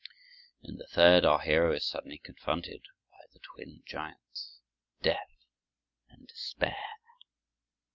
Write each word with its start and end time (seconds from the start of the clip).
In 0.63 0.77
the 0.77 0.87
third 0.87 1.25
our 1.25 1.37
hero 1.39 1.71
is 1.73 1.85
suddenly 1.87 2.17
confronted 2.17 2.81
by 3.11 3.19
the 3.33 3.39
twin 3.53 3.83
giants, 3.85 4.57
death 5.03 5.45
and 6.09 6.25
despair. 6.27 6.87